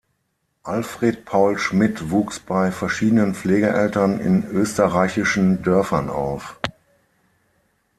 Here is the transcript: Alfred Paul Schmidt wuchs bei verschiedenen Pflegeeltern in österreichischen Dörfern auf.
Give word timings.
Alfred 0.63 1.25
Paul 1.25 1.59
Schmidt 1.59 2.09
wuchs 2.09 2.39
bei 2.39 2.71
verschiedenen 2.71 3.35
Pflegeeltern 3.35 4.19
in 4.19 4.43
österreichischen 4.43 5.61
Dörfern 5.61 6.09
auf. 6.09 6.57